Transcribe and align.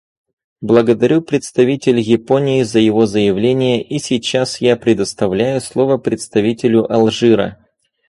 Благодарю 0.63 1.21
представителя 1.21 1.99
Японии 1.99 2.63
за 2.63 2.79
его 2.79 3.05
заявление, 3.05 3.83
и 3.83 3.99
сейчас 3.99 4.59
я 4.59 4.75
предоставляю 4.75 5.61
слово 5.61 5.99
представителю 5.99 6.91
Алжира. 6.91 7.63